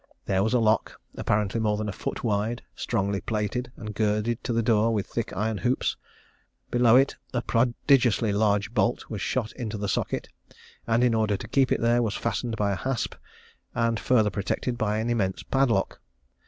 There 0.25 0.41
was 0.43 0.55
a 0.55 0.59
lock, 0.59 0.99
apparently 1.15 1.59
more 1.59 1.77
than 1.77 1.87
a 1.87 1.91
foot 1.93 2.23
wide, 2.23 2.63
strongly 2.75 3.21
plated, 3.21 3.71
and 3.77 3.93
girded 3.93 4.43
to 4.43 4.51
the 4.51 4.63
door 4.63 4.91
with 4.91 5.05
thick 5.05 5.31
iron 5.37 5.59
hoops. 5.59 5.95
Below 6.71 6.95
it 6.95 7.17
a 7.35 7.43
prodigiously 7.43 8.33
large 8.33 8.73
bolt 8.73 9.11
was 9.11 9.21
shot 9.21 9.51
into 9.51 9.77
the 9.77 9.87
socket, 9.87 10.27
and, 10.87 11.03
in 11.03 11.13
order 11.13 11.37
to 11.37 11.47
keep 11.47 11.71
it 11.71 11.81
there, 11.81 12.01
was 12.01 12.15
fastened 12.15 12.55
by 12.57 12.71
a 12.71 12.75
hasp, 12.81 13.13
and 13.75 13.99
further 13.99 14.31
protected 14.31 14.75
by 14.75 14.97
an 14.97 15.07
immense 15.11 15.43
padlock. 15.43 16.01